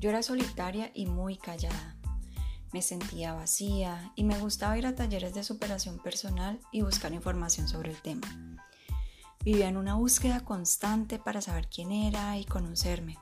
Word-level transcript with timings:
Yo 0.00 0.10
era 0.10 0.22
solitaria 0.22 0.92
y 0.94 1.06
muy 1.06 1.36
callada. 1.36 1.96
Me 2.72 2.82
sentía 2.82 3.34
vacía 3.34 4.12
y 4.14 4.22
me 4.22 4.38
gustaba 4.38 4.78
ir 4.78 4.86
a 4.86 4.94
talleres 4.94 5.34
de 5.34 5.42
superación 5.42 5.98
personal 5.98 6.60
y 6.70 6.82
buscar 6.82 7.12
información 7.12 7.66
sobre 7.66 7.90
el 7.90 8.00
tema. 8.00 8.28
Vivía 9.44 9.68
en 9.68 9.76
una 9.76 9.94
búsqueda 9.94 10.44
constante 10.44 11.18
para 11.18 11.40
saber 11.40 11.68
quién 11.68 11.90
era 11.90 12.38
y 12.38 12.44
conocerme. 12.44 13.18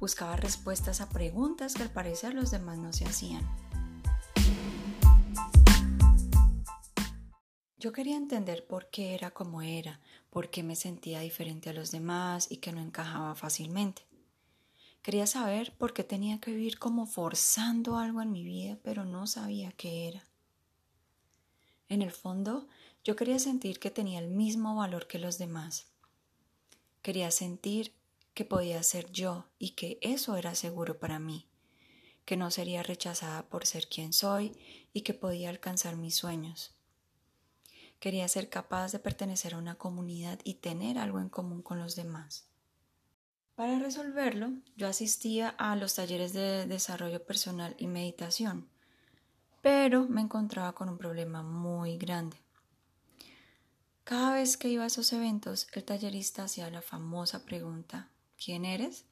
Buscaba 0.00 0.36
respuestas 0.36 1.02
a 1.02 1.10
preguntas 1.10 1.74
que 1.74 1.82
al 1.82 1.90
parecer 1.90 2.32
los 2.32 2.50
demás 2.50 2.78
no 2.78 2.92
se 2.94 3.04
hacían. 3.04 3.46
Yo 7.76 7.92
quería 7.92 8.16
entender 8.16 8.66
por 8.66 8.88
qué 8.90 9.14
era 9.14 9.32
como 9.32 9.60
era, 9.60 10.00
por 10.30 10.50
qué 10.50 10.62
me 10.62 10.76
sentía 10.76 11.20
diferente 11.20 11.70
a 11.70 11.72
los 11.74 11.90
demás 11.90 12.50
y 12.50 12.56
que 12.56 12.72
no 12.72 12.80
encajaba 12.80 13.34
fácilmente. 13.34 14.07
Quería 15.08 15.26
saber 15.26 15.72
por 15.78 15.94
qué 15.94 16.04
tenía 16.04 16.38
que 16.38 16.50
vivir 16.50 16.78
como 16.78 17.06
forzando 17.06 17.96
algo 17.96 18.20
en 18.20 18.30
mi 18.30 18.44
vida, 18.44 18.76
pero 18.82 19.06
no 19.06 19.26
sabía 19.26 19.72
qué 19.72 20.06
era. 20.06 20.28
En 21.88 22.02
el 22.02 22.10
fondo, 22.10 22.68
yo 23.04 23.16
quería 23.16 23.38
sentir 23.38 23.78
que 23.80 23.90
tenía 23.90 24.18
el 24.18 24.28
mismo 24.28 24.76
valor 24.76 25.06
que 25.06 25.18
los 25.18 25.38
demás. 25.38 25.86
Quería 27.00 27.30
sentir 27.30 27.94
que 28.34 28.44
podía 28.44 28.82
ser 28.82 29.10
yo 29.10 29.46
y 29.58 29.70
que 29.70 29.96
eso 30.02 30.36
era 30.36 30.54
seguro 30.54 30.98
para 30.98 31.18
mí, 31.18 31.46
que 32.26 32.36
no 32.36 32.50
sería 32.50 32.82
rechazada 32.82 33.48
por 33.48 33.64
ser 33.64 33.88
quien 33.88 34.12
soy 34.12 34.58
y 34.92 35.04
que 35.04 35.14
podía 35.14 35.48
alcanzar 35.48 35.96
mis 35.96 36.16
sueños. 36.16 36.74
Quería 37.98 38.28
ser 38.28 38.50
capaz 38.50 38.92
de 38.92 38.98
pertenecer 38.98 39.54
a 39.54 39.58
una 39.58 39.76
comunidad 39.76 40.38
y 40.44 40.56
tener 40.56 40.98
algo 40.98 41.18
en 41.18 41.30
común 41.30 41.62
con 41.62 41.78
los 41.78 41.96
demás. 41.96 42.47
Para 43.58 43.80
resolverlo, 43.80 44.52
yo 44.76 44.86
asistía 44.86 45.48
a 45.48 45.74
los 45.74 45.96
talleres 45.96 46.32
de 46.32 46.64
desarrollo 46.68 47.26
personal 47.26 47.74
y 47.76 47.88
meditación, 47.88 48.68
pero 49.62 50.04
me 50.04 50.20
encontraba 50.20 50.76
con 50.76 50.88
un 50.88 50.96
problema 50.96 51.42
muy 51.42 51.98
grande. 51.98 52.36
Cada 54.04 54.34
vez 54.34 54.56
que 54.56 54.68
iba 54.68 54.84
a 54.84 54.86
esos 54.86 55.12
eventos, 55.12 55.66
el 55.72 55.82
tallerista 55.82 56.44
hacía 56.44 56.70
la 56.70 56.82
famosa 56.82 57.44
pregunta 57.44 58.08
¿Quién 58.40 58.64
eres? 58.64 59.06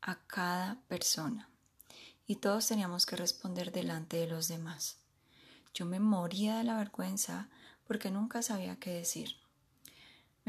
a 0.00 0.16
cada 0.26 0.80
persona. 0.88 1.50
Y 2.26 2.36
todos 2.36 2.66
teníamos 2.66 3.04
que 3.04 3.16
responder 3.16 3.72
delante 3.72 4.16
de 4.16 4.26
los 4.26 4.48
demás. 4.48 4.96
Yo 5.74 5.84
me 5.84 6.00
moría 6.00 6.56
de 6.56 6.64
la 6.64 6.78
vergüenza 6.78 7.50
porque 7.86 8.10
nunca 8.10 8.40
sabía 8.40 8.76
qué 8.76 8.94
decir. 8.94 9.36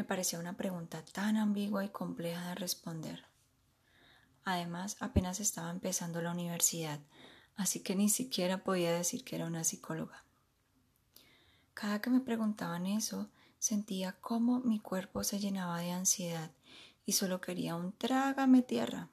Me 0.01 0.07
parecía 0.07 0.39
una 0.39 0.57
pregunta 0.57 1.05
tan 1.05 1.37
ambigua 1.37 1.85
y 1.85 1.89
compleja 1.89 2.49
de 2.49 2.55
responder. 2.55 3.23
Además, 4.43 4.97
apenas 4.99 5.39
estaba 5.39 5.69
empezando 5.69 6.23
la 6.23 6.31
universidad, 6.31 6.99
así 7.55 7.81
que 7.81 7.95
ni 7.95 8.09
siquiera 8.09 8.63
podía 8.63 8.91
decir 8.93 9.23
que 9.23 9.35
era 9.35 9.45
una 9.45 9.63
psicóloga. 9.63 10.23
Cada 11.75 12.01
que 12.01 12.09
me 12.09 12.19
preguntaban 12.19 12.87
eso, 12.87 13.29
sentía 13.59 14.13
cómo 14.21 14.61
mi 14.61 14.79
cuerpo 14.79 15.23
se 15.23 15.37
llenaba 15.37 15.77
de 15.81 15.91
ansiedad 15.91 16.49
y 17.05 17.11
solo 17.11 17.39
quería 17.39 17.75
un 17.75 17.91
trágame 17.91 18.63
tierra. 18.63 19.07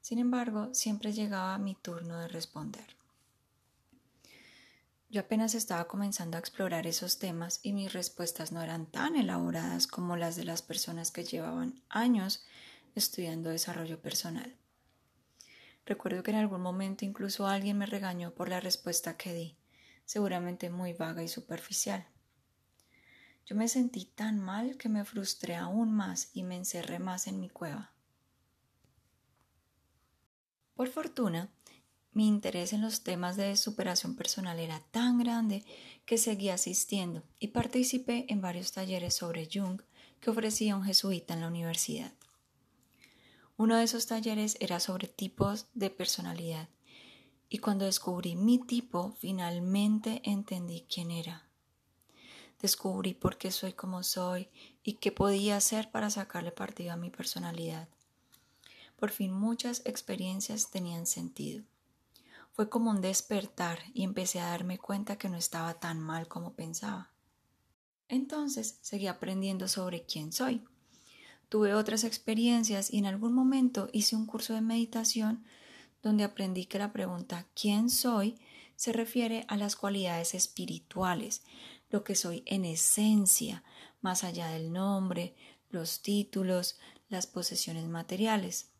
Sin 0.00 0.20
embargo, 0.20 0.72
siempre 0.74 1.12
llegaba 1.12 1.58
mi 1.58 1.74
turno 1.74 2.20
de 2.20 2.28
responder. 2.28 2.86
Yo 5.08 5.20
apenas 5.20 5.54
estaba 5.54 5.86
comenzando 5.86 6.36
a 6.36 6.40
explorar 6.40 6.86
esos 6.86 7.18
temas 7.18 7.60
y 7.62 7.72
mis 7.72 7.92
respuestas 7.92 8.52
no 8.52 8.62
eran 8.62 8.86
tan 8.86 9.16
elaboradas 9.16 9.86
como 9.86 10.16
las 10.16 10.36
de 10.36 10.44
las 10.44 10.62
personas 10.62 11.10
que 11.10 11.24
llevaban 11.24 11.80
años 11.88 12.44
estudiando 12.94 13.50
desarrollo 13.50 14.00
personal. 14.00 14.56
Recuerdo 15.86 16.22
que 16.22 16.30
en 16.30 16.38
algún 16.38 16.62
momento 16.62 17.04
incluso 17.04 17.46
alguien 17.46 17.78
me 17.78 17.86
regañó 17.86 18.32
por 18.32 18.48
la 18.48 18.60
respuesta 18.60 19.16
que 19.16 19.34
di, 19.34 19.56
seguramente 20.04 20.70
muy 20.70 20.94
vaga 20.94 21.22
y 21.22 21.28
superficial. 21.28 22.06
Yo 23.46 23.54
me 23.54 23.68
sentí 23.68 24.06
tan 24.06 24.40
mal 24.40 24.78
que 24.78 24.88
me 24.88 25.04
frustré 25.04 25.54
aún 25.54 25.92
más 25.92 26.30
y 26.32 26.42
me 26.42 26.56
encerré 26.56 26.98
más 26.98 27.26
en 27.26 27.40
mi 27.40 27.50
cueva. 27.50 27.92
Por 30.74 30.88
fortuna, 30.88 31.50
mi 32.14 32.28
interés 32.28 32.72
en 32.72 32.80
los 32.80 33.02
temas 33.02 33.36
de 33.36 33.56
superación 33.56 34.14
personal 34.14 34.60
era 34.60 34.80
tan 34.92 35.18
grande 35.18 35.64
que 36.06 36.16
seguí 36.16 36.48
asistiendo 36.48 37.24
y 37.40 37.48
participé 37.48 38.26
en 38.28 38.40
varios 38.40 38.72
talleres 38.72 39.14
sobre 39.14 39.48
Jung 39.52 39.82
que 40.20 40.30
ofrecía 40.30 40.76
un 40.76 40.84
jesuita 40.84 41.34
en 41.34 41.40
la 41.40 41.48
universidad. 41.48 42.12
Uno 43.56 43.76
de 43.76 43.84
esos 43.84 44.06
talleres 44.06 44.56
era 44.60 44.80
sobre 44.80 45.08
tipos 45.08 45.66
de 45.74 45.90
personalidad 45.90 46.68
y 47.48 47.58
cuando 47.58 47.84
descubrí 47.84 48.36
mi 48.36 48.58
tipo 48.58 49.14
finalmente 49.18 50.22
entendí 50.24 50.86
quién 50.88 51.10
era. 51.10 51.48
Descubrí 52.60 53.14
por 53.14 53.38
qué 53.38 53.50
soy 53.50 53.72
como 53.72 54.02
soy 54.02 54.48
y 54.82 54.94
qué 54.94 55.12
podía 55.12 55.56
hacer 55.56 55.90
para 55.90 56.10
sacarle 56.10 56.52
partido 56.52 56.92
a 56.92 56.96
mi 56.96 57.10
personalidad. 57.10 57.88
Por 58.96 59.10
fin 59.10 59.32
muchas 59.32 59.82
experiencias 59.84 60.70
tenían 60.70 61.06
sentido. 61.06 61.64
Fue 62.54 62.68
como 62.68 62.92
un 62.92 63.00
despertar 63.00 63.80
y 63.94 64.04
empecé 64.04 64.38
a 64.38 64.46
darme 64.46 64.78
cuenta 64.78 65.18
que 65.18 65.28
no 65.28 65.36
estaba 65.36 65.74
tan 65.80 65.98
mal 65.98 66.28
como 66.28 66.54
pensaba. 66.54 67.10
Entonces 68.06 68.78
seguí 68.80 69.08
aprendiendo 69.08 69.66
sobre 69.66 70.06
quién 70.06 70.32
soy. 70.32 70.62
Tuve 71.48 71.74
otras 71.74 72.04
experiencias 72.04 72.92
y 72.92 72.98
en 72.98 73.06
algún 73.06 73.32
momento 73.32 73.88
hice 73.92 74.14
un 74.14 74.26
curso 74.26 74.54
de 74.54 74.60
meditación 74.60 75.44
donde 76.00 76.22
aprendí 76.22 76.66
que 76.66 76.78
la 76.78 76.92
pregunta 76.92 77.48
¿quién 77.60 77.90
soy? 77.90 78.38
se 78.76 78.92
refiere 78.92 79.44
a 79.48 79.56
las 79.56 79.74
cualidades 79.74 80.34
espirituales, 80.34 81.42
lo 81.90 82.04
que 82.04 82.14
soy 82.14 82.44
en 82.46 82.64
esencia, 82.64 83.64
más 84.00 84.22
allá 84.22 84.48
del 84.48 84.72
nombre, 84.72 85.34
los 85.70 86.02
títulos, 86.02 86.78
las 87.08 87.26
posesiones 87.26 87.88
materiales. 87.88 88.70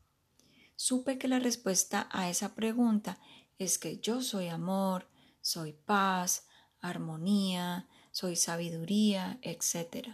Supe 0.77 1.19
que 1.19 1.29
la 1.29 1.39
respuesta 1.39 2.09
a 2.13 2.31
esa 2.31 2.55
pregunta 2.55 3.19
es 3.59 3.79
que 3.79 3.99
yo 3.99 4.23
soy 4.23 4.49
amor, 4.49 5.09
soy 5.41 5.73
paz, 5.73 6.47
armonía, 6.81 7.89
soy 8.11 8.37
sabiduría, 8.37 9.39
etc. 9.43 10.09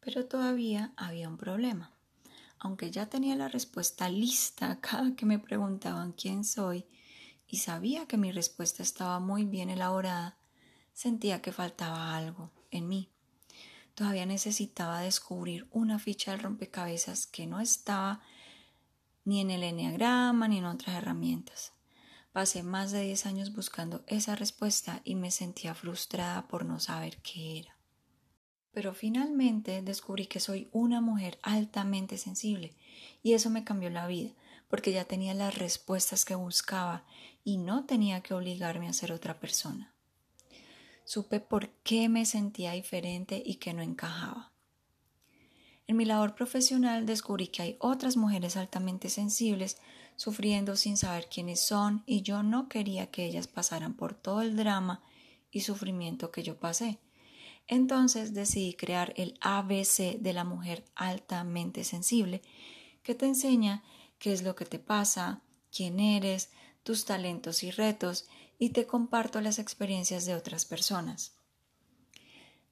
Pero 0.00 0.26
todavía 0.26 0.92
había 0.96 1.28
un 1.28 1.36
problema. 1.36 1.92
Aunque 2.58 2.90
ya 2.90 3.06
tenía 3.10 3.36
la 3.36 3.48
respuesta 3.48 4.08
lista 4.08 4.80
cada 4.80 5.14
que 5.14 5.26
me 5.26 5.38
preguntaban 5.38 6.12
quién 6.12 6.44
soy 6.44 6.86
y 7.46 7.58
sabía 7.58 8.06
que 8.06 8.16
mi 8.16 8.32
respuesta 8.32 8.82
estaba 8.82 9.20
muy 9.20 9.44
bien 9.44 9.70
elaborada, 9.70 10.38
sentía 10.92 11.42
que 11.42 11.52
faltaba 11.52 12.16
algo 12.16 12.50
en 12.70 12.88
mí. 12.88 13.10
Todavía 13.94 14.26
necesitaba 14.26 15.00
descubrir 15.00 15.68
una 15.70 15.98
ficha 15.98 16.32
del 16.32 16.40
rompecabezas 16.40 17.26
que 17.26 17.46
no 17.46 17.60
estaba 17.60 18.20
ni 19.24 19.40
en 19.40 19.50
el 19.50 19.62
enneagrama 19.62 20.48
ni 20.48 20.58
en 20.58 20.64
otras 20.64 20.96
herramientas. 20.96 21.73
Pasé 22.34 22.64
más 22.64 22.90
de 22.90 23.02
10 23.02 23.26
años 23.26 23.54
buscando 23.54 24.02
esa 24.08 24.34
respuesta 24.34 25.00
y 25.04 25.14
me 25.14 25.30
sentía 25.30 25.72
frustrada 25.72 26.48
por 26.48 26.64
no 26.64 26.80
saber 26.80 27.18
qué 27.18 27.60
era. 27.60 27.76
Pero 28.72 28.92
finalmente 28.92 29.82
descubrí 29.82 30.26
que 30.26 30.40
soy 30.40 30.68
una 30.72 31.00
mujer 31.00 31.38
altamente 31.42 32.18
sensible 32.18 32.74
y 33.22 33.34
eso 33.34 33.50
me 33.50 33.62
cambió 33.62 33.88
la 33.88 34.08
vida, 34.08 34.32
porque 34.66 34.90
ya 34.90 35.04
tenía 35.04 35.32
las 35.32 35.56
respuestas 35.56 36.24
que 36.24 36.34
buscaba 36.34 37.04
y 37.44 37.56
no 37.58 37.84
tenía 37.84 38.20
que 38.20 38.34
obligarme 38.34 38.88
a 38.88 38.92
ser 38.92 39.12
otra 39.12 39.38
persona. 39.38 39.94
Supe 41.04 41.38
por 41.38 41.68
qué 41.84 42.08
me 42.08 42.26
sentía 42.26 42.72
diferente 42.72 43.40
y 43.46 43.58
que 43.58 43.74
no 43.74 43.82
encajaba. 43.82 44.53
En 45.86 45.96
mi 45.96 46.04
labor 46.04 46.34
profesional 46.34 47.04
descubrí 47.04 47.48
que 47.48 47.62
hay 47.62 47.76
otras 47.78 48.16
mujeres 48.16 48.56
altamente 48.56 49.10
sensibles 49.10 49.76
sufriendo 50.16 50.76
sin 50.76 50.96
saber 50.96 51.28
quiénes 51.28 51.60
son 51.60 52.02
y 52.06 52.22
yo 52.22 52.42
no 52.42 52.68
quería 52.68 53.10
que 53.10 53.26
ellas 53.26 53.48
pasaran 53.48 53.94
por 53.94 54.14
todo 54.14 54.40
el 54.42 54.56
drama 54.56 55.02
y 55.50 55.60
sufrimiento 55.60 56.30
que 56.30 56.42
yo 56.42 56.58
pasé. 56.58 57.00
Entonces 57.66 58.34
decidí 58.34 58.74
crear 58.74 59.12
el 59.16 59.38
ABC 59.40 60.18
de 60.18 60.32
la 60.32 60.44
mujer 60.44 60.84
altamente 60.94 61.84
sensible, 61.84 62.42
que 63.02 63.14
te 63.14 63.26
enseña 63.26 63.82
qué 64.18 64.32
es 64.32 64.42
lo 64.42 64.54
que 64.54 64.66
te 64.66 64.78
pasa, 64.78 65.42
quién 65.74 66.00
eres, 66.00 66.50
tus 66.82 67.04
talentos 67.04 67.62
y 67.62 67.70
retos, 67.70 68.26
y 68.58 68.70
te 68.70 68.86
comparto 68.86 69.40
las 69.40 69.58
experiencias 69.58 70.26
de 70.26 70.34
otras 70.34 70.64
personas, 70.64 71.32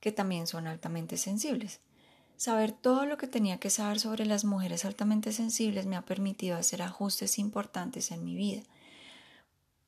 que 0.01 0.13
también 0.13 0.47
son 0.47 0.67
altamente 0.67 1.17
sensibles. 1.17 1.81
Saber 2.43 2.73
todo 2.73 3.07
lo 3.07 3.19
que 3.19 3.29
tenía 3.29 3.61
que 3.61 3.71
saber 3.71 4.01
sobre 4.01 4.27
las 4.27 4.45
mujeres 4.45 4.85
altamente 4.85 5.33
sensibles 5.33 5.87
me 5.87 5.95
ha 5.95 6.05
permitido 6.05 6.57
hacer 6.57 6.83
ajustes 6.83 7.39
importantes 7.39 8.11
en 8.11 8.25
mi 8.25 8.35
vida 8.35 8.65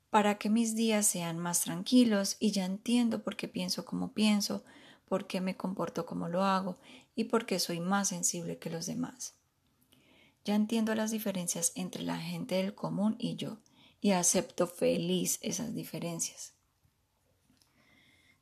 para 0.08 0.38
que 0.38 0.50
mis 0.50 0.76
días 0.76 1.04
sean 1.04 1.36
más 1.36 1.62
tranquilos 1.62 2.36
y 2.38 2.52
ya 2.52 2.64
entiendo 2.64 3.24
por 3.24 3.34
qué 3.34 3.48
pienso 3.48 3.84
como 3.84 4.12
pienso, 4.12 4.62
por 5.08 5.26
qué 5.26 5.40
me 5.40 5.56
comporto 5.56 6.06
como 6.06 6.28
lo 6.28 6.44
hago 6.44 6.78
y 7.16 7.24
por 7.24 7.44
qué 7.44 7.58
soy 7.58 7.80
más 7.80 8.10
sensible 8.10 8.56
que 8.56 8.70
los 8.70 8.86
demás. 8.86 9.34
Ya 10.44 10.54
entiendo 10.54 10.94
las 10.94 11.10
diferencias 11.10 11.72
entre 11.74 12.04
la 12.04 12.18
gente 12.18 12.54
del 12.54 12.76
común 12.76 13.16
y 13.18 13.34
yo 13.34 13.58
y 14.00 14.12
acepto 14.12 14.68
feliz 14.68 15.40
esas 15.42 15.74
diferencias. 15.74 16.53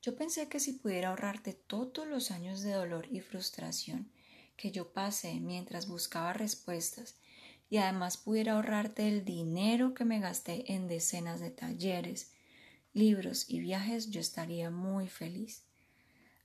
Yo 0.03 0.17
pensé 0.17 0.49
que 0.49 0.59
si 0.59 0.73
pudiera 0.73 1.11
ahorrarte 1.11 1.53
todos 1.53 2.09
los 2.09 2.33
años 2.33 2.63
de 2.63 2.73
dolor 2.73 3.07
y 3.09 3.21
frustración 3.21 4.11
que 4.57 4.73
yo 4.73 4.93
pasé 4.93 5.39
mientras 5.39 5.87
buscaba 5.87 6.33
respuestas 6.33 7.15
y 7.71 7.77
además 7.77 8.17
pudiera 8.17 8.55
ahorrarte 8.55 9.09
el 9.09 9.25
dinero 9.25 9.95
que 9.95 10.05
me 10.05 10.19
gasté 10.19 10.73
en 10.73 10.89
decenas 10.89 11.39
de 11.39 11.51
talleres, 11.51 12.33
libros 12.93 13.49
y 13.49 13.61
viajes, 13.61 14.11
yo 14.11 14.21
estaría 14.21 14.71
muy 14.71 15.09
feliz. 15.09 15.63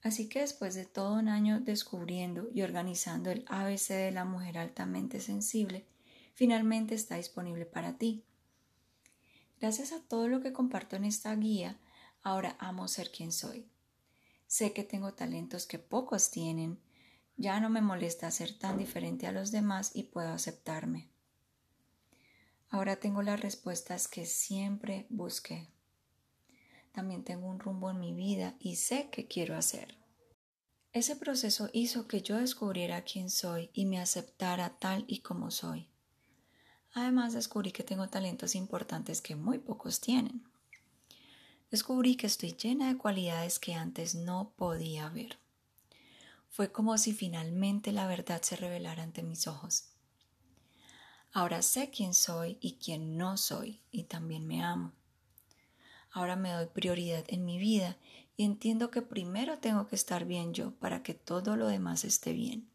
Así 0.03 0.29
que 0.29 0.41
después 0.41 0.75
de 0.75 0.85
todo 0.85 1.15
un 1.15 1.27
año 1.27 1.59
descubriendo 1.59 2.47
y 2.53 2.61
organizando 2.61 3.31
el 3.31 3.43
ABC 3.47 3.89
de 3.89 4.11
la 4.11 4.23
mujer 4.23 4.59
altamente 4.59 5.19
sensible, 5.19 5.83
finalmente 6.35 6.93
está 6.93 7.15
disponible 7.15 7.65
para 7.65 7.97
ti. 7.97 8.23
Gracias 9.59 9.91
a 9.91 9.99
todo 10.01 10.27
lo 10.27 10.41
que 10.41 10.53
comparto 10.53 10.95
en 10.95 11.05
esta 11.05 11.35
guía, 11.35 11.77
ahora 12.27 12.57
amo 12.59 12.89
ser 12.89 13.09
quien 13.09 13.31
soy. 13.31 13.65
Sé 14.47 14.73
que 14.73 14.83
tengo 14.83 15.13
talentos 15.13 15.65
que 15.65 15.79
pocos 15.79 16.29
tienen, 16.29 16.77
ya 17.37 17.61
no 17.61 17.69
me 17.69 17.79
molesta 17.81 18.29
ser 18.31 18.57
tan 18.57 18.77
diferente 18.77 19.27
a 19.27 19.31
los 19.31 19.51
demás 19.51 19.91
y 19.93 20.03
puedo 20.03 20.33
aceptarme. 20.33 21.07
Ahora 22.69 22.97
tengo 22.97 23.21
las 23.21 23.39
respuestas 23.39 24.09
que 24.09 24.25
siempre 24.25 25.05
busqué. 25.09 25.69
También 26.91 27.23
tengo 27.23 27.47
un 27.47 27.59
rumbo 27.59 27.91
en 27.91 27.99
mi 28.01 28.13
vida 28.13 28.55
y 28.59 28.75
sé 28.75 29.09
qué 29.09 29.27
quiero 29.27 29.55
hacer. 29.55 29.95
Ese 30.91 31.15
proceso 31.15 31.69
hizo 31.71 32.07
que 32.09 32.21
yo 32.21 32.37
descubriera 32.37 33.03
quién 33.03 33.29
soy 33.29 33.69
y 33.71 33.85
me 33.85 34.01
aceptara 34.01 34.77
tal 34.79 35.05
y 35.07 35.19
como 35.19 35.49
soy. 35.49 35.87
Además 36.93 37.31
descubrí 37.31 37.71
que 37.71 37.83
tengo 37.83 38.09
talentos 38.09 38.53
importantes 38.55 39.21
que 39.21 39.35
muy 39.37 39.59
pocos 39.59 40.01
tienen. 40.01 40.43
Descubrí 41.69 42.15
que 42.15 42.27
estoy 42.27 42.53
llena 42.53 42.87
de 42.87 42.97
cualidades 42.97 43.59
que 43.59 43.73
antes 43.73 44.15
no 44.15 44.53
podía 44.55 45.09
ver. 45.09 45.37
Fue 46.49 46.71
como 46.71 46.97
si 46.97 47.13
finalmente 47.13 47.91
la 47.91 48.07
verdad 48.07 48.41
se 48.41 48.55
revelara 48.55 49.03
ante 49.03 49.21
mis 49.21 49.47
ojos. 49.47 49.89
Ahora 51.33 51.61
sé 51.61 51.89
quién 51.89 52.13
soy 52.13 52.57
y 52.61 52.77
quién 52.77 53.17
no 53.17 53.37
soy 53.37 53.81
y 53.91 54.03
también 54.03 54.47
me 54.47 54.63
amo. 54.63 54.93
Ahora 56.11 56.35
me 56.35 56.51
doy 56.51 56.67
prioridad 56.67 57.25
en 57.27 57.43
mi 57.43 57.59
vida 57.59 57.97
y 58.37 58.45
entiendo 58.45 58.89
que 58.89 59.01
primero 59.01 59.59
tengo 59.59 59.87
que 59.87 59.95
estar 59.95 60.25
bien 60.25 60.53
yo 60.53 60.71
para 60.75 61.03
que 61.03 61.13
todo 61.13 61.57
lo 61.57 61.67
demás 61.67 62.05
esté 62.05 62.31
bien 62.31 62.69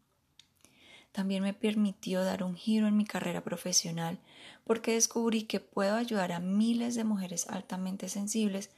también 1.13 1.43
me 1.43 1.53
permitió 1.53 2.23
dar 2.25 2.43
un 2.43 2.55
giro 2.55 2.87
en 2.87 2.97
mi 2.97 3.05
carrera 3.05 3.43
profesional 3.43 4.19
porque 4.65 4.93
descubrí 4.93 5.43
que 5.43 5.59
puedo 5.59 5.95
ayudar 5.95 6.31
a 6.31 6.39
miles 6.39 6.95
de 6.95 7.03
mujeres 7.05 7.47
altamente 7.47 8.09
sensibles 8.09 8.71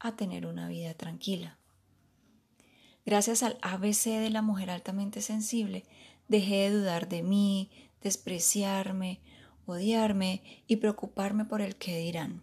a 0.00 0.16
tener 0.16 0.46
una 0.46 0.66
vida 0.66 0.94
tranquila. 0.94 1.58
Gracias 3.06 3.42
al 3.42 3.58
ABC 3.60 4.04
de 4.04 4.30
la 4.30 4.40
mujer 4.40 4.70
altamente 4.70 5.20
sensible, 5.20 5.84
dejé 6.26 6.54
de 6.54 6.70
dudar 6.70 7.08
de 7.08 7.22
mí, 7.22 7.70
despreciarme, 8.00 9.20
odiarme 9.66 10.42
y 10.66 10.76
preocuparme 10.76 11.44
por 11.44 11.60
el 11.60 11.76
que 11.76 11.98
dirán. 11.98 12.42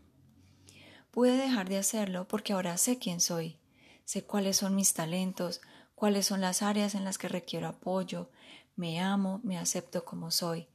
Pude 1.09 1.35
dejar 1.35 1.67
de 1.67 1.77
hacerlo 1.77 2.27
porque 2.27 2.53
ahora 2.53 2.77
sé 2.77 2.99
quién 2.99 3.19
soy, 3.19 3.57
sé 4.05 4.23
cuáles 4.23 4.57
son 4.57 4.75
mis 4.75 4.93
talentos, 4.93 5.61
cuáles 5.95 6.27
son 6.27 6.41
las 6.41 6.61
áreas 6.61 6.93
en 6.93 7.03
las 7.03 7.17
que 7.17 7.27
requiero 7.27 7.67
apoyo, 7.67 8.29
me 8.75 8.99
amo, 8.99 9.41
me 9.43 9.57
acepto 9.57 10.05
como 10.05 10.31
soy, 10.31 10.67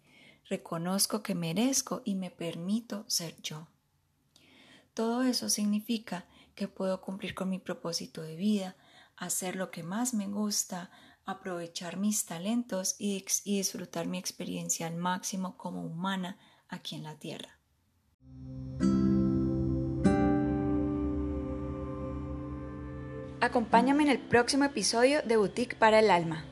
reconozco 0.48 1.22
que 1.22 1.34
merezco 1.34 2.02
y 2.04 2.14
me 2.14 2.31
permito 2.31 3.04
ser 3.08 3.40
yo. 3.43 3.69
Todo 4.94 5.22
eso 5.22 5.48
significa 5.48 6.26
que 6.54 6.69
puedo 6.69 7.00
cumplir 7.00 7.34
con 7.34 7.50
mi 7.50 7.58
propósito 7.58 8.22
de 8.22 8.37
vida, 8.37 8.76
hacer 9.16 9.56
lo 9.56 9.70
que 9.70 9.82
más 9.82 10.14
me 10.14 10.26
gusta, 10.26 10.90
aprovechar 11.26 11.96
mis 11.96 12.25
talentos 12.25 12.94
y, 12.98 13.25
disfrutar 13.44 14.06
mi 14.06 14.19
experiencia 14.19 14.87
al 14.87 14.96
máximo 14.96 15.56
como 15.56 15.82
humana 15.82 16.38
aquí 16.69 16.94
en 16.94 17.02
la 17.02 17.16
Tierra. 17.16 17.58
Acompáñame 23.40 24.04
en 24.04 24.08
el 24.08 24.19
próximo 24.19 24.64
episodio 24.64 25.20
de 25.22 25.37
Boutique 25.37 25.76
para 25.76 25.98
el 25.98 26.10
Alma. 26.10 26.44